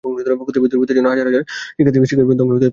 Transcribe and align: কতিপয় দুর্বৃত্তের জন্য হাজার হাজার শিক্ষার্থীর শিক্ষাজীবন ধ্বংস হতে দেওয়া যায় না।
কতিপয় 0.39 0.69
দুর্বৃত্তের 0.71 0.97
জন্য 0.97 1.09
হাজার 1.13 1.27
হাজার 1.29 1.43
শিক্ষার্থীর 1.77 2.09
শিক্ষাজীবন 2.11 2.37
ধ্বংস 2.39 2.49
হতে 2.51 2.57
দেওয়া 2.57 2.57
যায় 2.59 2.63
না। 2.63 2.69